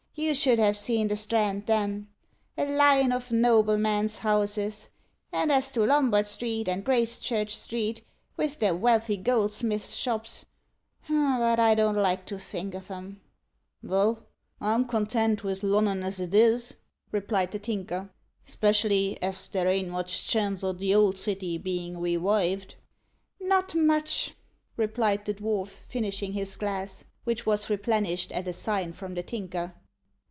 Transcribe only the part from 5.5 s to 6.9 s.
as to Lombard Street and